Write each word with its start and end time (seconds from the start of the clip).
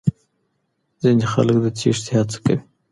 ځينې 1.01 1.25
خلک 1.31 1.57
د 1.61 1.67
تېښتې 1.77 2.11
هڅه 2.19 2.37
کوي. 2.43 2.59